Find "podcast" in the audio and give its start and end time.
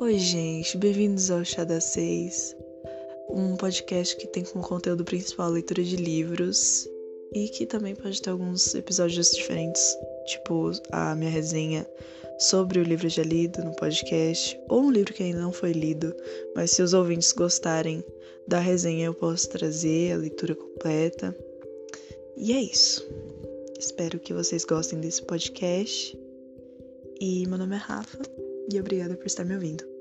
3.56-4.16, 13.76-14.58, 25.22-26.16